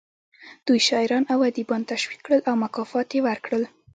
[0.65, 3.63] دوی شاعران او ادیبان تشویق کړل او مکافات یې ورکړل